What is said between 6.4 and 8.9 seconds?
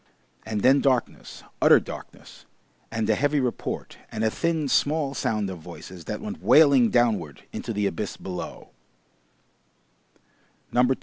wailing downward into the abyss below.